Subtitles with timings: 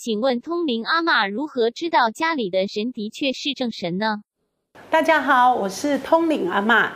[0.00, 4.18] 请问通灵阿嬷如何知道家里的神的确是正神呢？
[4.88, 6.88] 大家好，我是通灵阿嬷。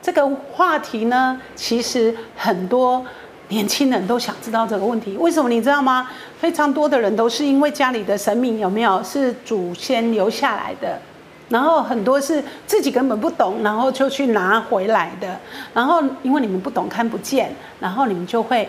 [0.00, 3.04] 这个话题呢，其实很多
[3.48, 5.16] 年轻人都想知道这个问题。
[5.16, 6.08] 为什么你知道吗？
[6.38, 11.02] 非常多的人都是因为家里的神明有没有是祖先留下来的，
[11.48, 15.36] 然后很多是自己根本不懂，然后就去拿回来的。
[15.74, 18.68] 然后因为你们不懂看不见，然后你们就会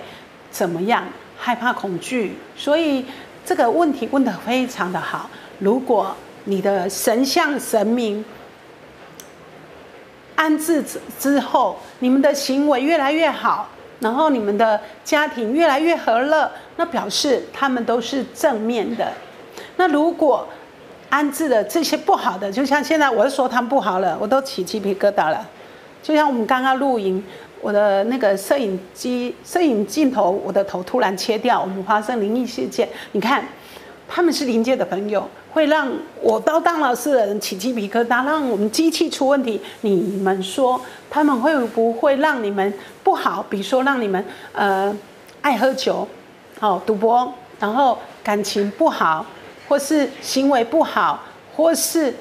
[0.49, 1.03] 怎么样
[1.37, 2.35] 害怕恐惧。
[2.55, 3.05] 所以
[3.47, 5.29] 这个问题问得非常的好。
[5.59, 6.13] 如果
[6.43, 8.25] 你的神像神明，
[10.35, 13.69] 安置之之后，你们的行为越来越好，
[14.01, 19.13] 然后你们的家庭越来越和乐，那表示他们都是正面的。
[19.77, 20.45] 那如果
[21.09, 25.47] 安置了这些不好的，就像现在我说他们不好了，我都起鸡皮疙瘩了。
[26.03, 27.23] 就像我们刚刚露营，
[27.67, 32.87] 我的那个摄影机摄影镜头，我的头突然切掉，我们发生灵异事件。
[33.11, 33.45] 你看，
[34.07, 35.27] 他们是临界的朋友。
[35.51, 39.59] 会让我当当老师的人起鸡皮疙瘩，让我们机器出问题。
[39.81, 40.79] 你们说
[41.09, 42.73] 他们会不会让你们
[43.03, 43.45] 不好？
[43.49, 44.23] 比如说让你们
[44.53, 44.97] 呃
[45.41, 46.07] 爱喝酒，
[46.61, 49.25] 好赌博，然后感情不好，
[49.67, 51.21] 或是行为不好，
[51.53, 52.15] 或是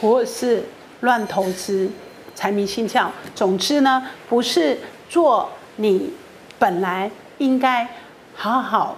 [0.00, 0.62] 或是
[1.00, 1.90] 乱投资、
[2.34, 3.08] 财迷心窍。
[3.34, 6.10] 总之呢，不是做你
[6.58, 7.88] 本来应该
[8.34, 8.96] 好好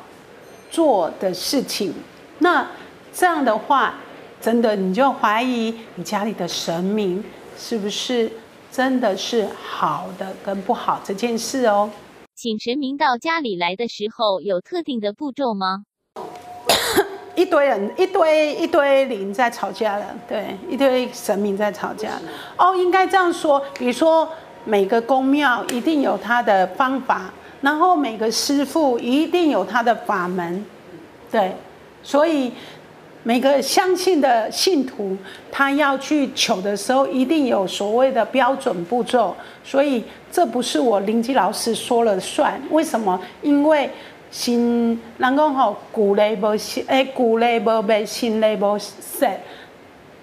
[0.70, 1.94] 做的事情。
[2.38, 2.66] 那。
[3.18, 3.94] 这样的话，
[4.42, 7.24] 真的你就怀疑你家里的神明
[7.56, 8.30] 是不是
[8.70, 11.90] 真的是好的跟不好这件事哦。
[12.34, 15.84] 请神明到家里来的时候，有特定的步骤吗？
[17.36, 22.10] 一堆人，一堆一堆灵在吵架了，对，一堆神明在吵架。
[22.56, 24.28] 哦，应该这样说，比如说
[24.64, 30.64] 每个宫庙一定有他的方法，然后每个师傅一定有他的法门，
[31.30, 31.54] 对，
[32.02, 32.50] 所以。
[33.22, 35.16] 每个相信的信徒，
[35.50, 39.34] 他要去求的时候，一定有所谓的标准步骤。
[39.64, 42.56] 所以这不是我林基老师说了算。
[42.70, 43.20] 为什么？
[43.42, 43.90] 因为
[44.30, 49.26] 新人讲吼，古雷无新，诶，古雷无灭，新雷无死，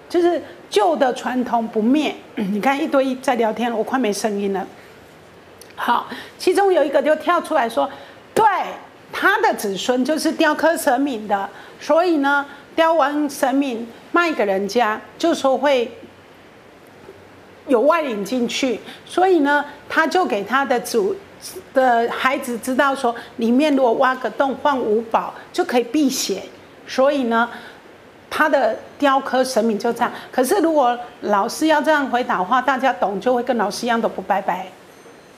[0.08, 2.14] 就是旧的传统不灭。
[2.36, 4.66] 你看一堆在聊天，我快没声音了。
[5.76, 7.88] 好，其中有一个就跳出来说，
[8.34, 8.44] 对，
[9.12, 11.48] 他的子孙就是雕刻神明的，
[11.80, 12.46] 所以呢。
[12.76, 15.88] 雕完神明卖给人家，就说会
[17.68, 21.14] 有外领进去，所以呢，他就给他的主
[21.72, 26.42] 的孩子知道说，里面如果挖个洞放五宝就可以辟邪，
[26.86, 27.48] 所以呢，
[28.30, 30.12] 他的雕刻神明就这样。
[30.30, 34.66] 可是如果老师要这样回答的话，大家懂就会跟老师一样都不拜拜。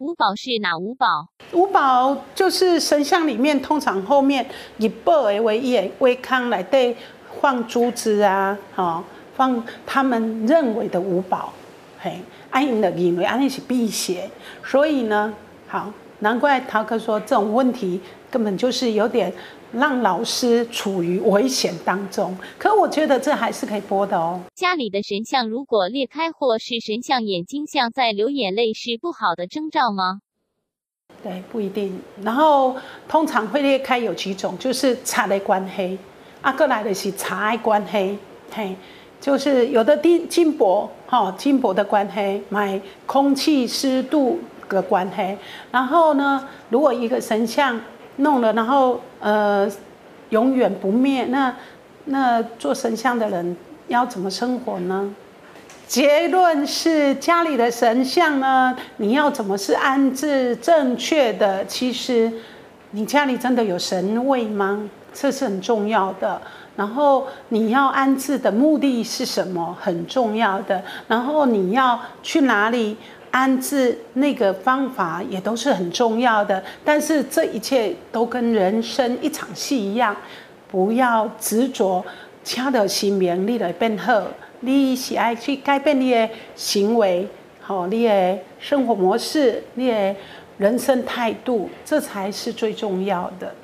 [0.01, 1.29] 五宝是哪五宝？
[1.53, 4.47] 五宝就是神像里面通常后面
[4.79, 6.97] 以宝为业为康来对。
[7.39, 9.05] 放珠子啊，哦，
[9.37, 11.53] 放他们认为的五宝，
[12.01, 12.19] 嘿，
[12.51, 14.29] 安因的认为安尼是辟邪，
[14.65, 15.33] 所以呢，
[15.69, 18.01] 好，难怪陶哥说这种问题
[18.31, 19.33] 根本就是有点
[19.73, 22.37] 让老师处于危险当中。
[22.59, 24.41] 可我觉得这还是可以播的哦。
[24.55, 30.21] 家里的神像如果裂开或是神像眼睛像在流眼泪，是不好的征兆吗？
[31.23, 31.99] 对，不一定。
[32.23, 32.77] 然后
[33.09, 35.99] 通常会裂开有几种，就是擦的关黑。
[36.43, 38.17] 啊，哥来的是茶的关黑，
[38.53, 38.77] 嘿，
[39.21, 44.39] 就是有的金金箔，哈，金箔的关黑，买空气湿度
[44.69, 45.37] 个关系。
[45.71, 47.81] 然后呢，如果一个神像
[48.17, 49.71] 弄了，然后呃
[50.31, 51.55] 永远不灭，那
[52.07, 53.57] 那做神像的人
[53.89, 55.15] 要怎么生活呢？
[55.87, 61.65] 结论是家里的神像呢，你要怎么是安置正确的？
[61.67, 62.33] 其实
[62.91, 64.89] 你家里真的有神位吗？
[65.13, 66.43] 这是很重要的。
[66.75, 69.77] 然后你要安置的目的是什么？
[69.81, 70.83] 很重要的。
[71.07, 72.97] 然后你要去哪里
[73.37, 73.99] 安置？
[74.15, 76.65] 那个方法也都是很重要的。
[76.83, 80.17] 但是这一切都跟人生一场戏一样，
[80.67, 82.03] 不要执着。
[82.43, 84.23] 掐的心明，你来变好。
[84.61, 87.29] 你喜爱去改变你的行为，
[87.61, 90.17] 好，你的生活模式，你的
[90.57, 93.55] 人生态度，这才是最重要的。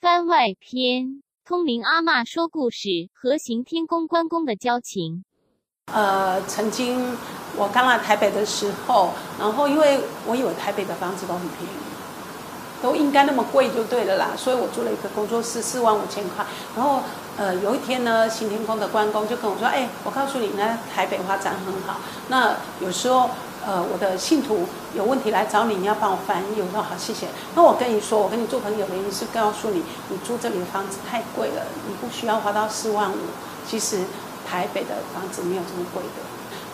[0.00, 5.24] 番外篇：通灵阿嬷说故事和行天宫关公的交情。
[5.92, 7.16] 呃，曾经
[7.56, 11.76] 我刚来台北的时候，然后因为我以为台北的房子都很便宜，
[12.82, 16.44] 都应该那么贵就对了啦，所以我租了一个工作室，四万五千块。
[16.74, 17.00] 然后
[17.36, 23.30] 呃，有一天呢，行天宫的关公就跟我说：“哎，我告诉你呢，台北发展很好，那有时候。”
[23.66, 26.60] 呃，我的信徒有问题来找你，你要帮我翻译。
[26.60, 27.28] 我说好，谢谢。
[27.54, 33.16] 那我跟你说，我跟你做朋友的原因是告诉你，你租这里的房子太贵了，你不需要花到四万五。
[33.66, 34.00] 其实
[34.48, 36.22] 台北的房子没有这么贵的。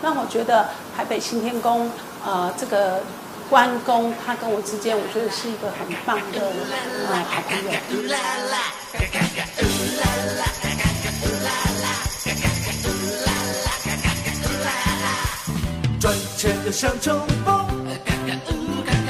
[0.02, 1.90] 那我觉得台北新天宫，
[2.24, 3.00] 呃，这个
[3.48, 6.40] 关公他跟我之间，我觉得是一个很棒的
[7.08, 7.70] 呃好朋友。
[16.00, 17.66] 赚钱要像冲锋，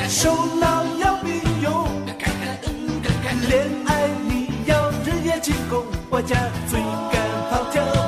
[0.08, 1.88] 手脑要并用，
[3.48, 6.36] 恋爱你要日夜进攻，我家
[6.68, 6.80] 最
[7.12, 7.99] 敢跑跳。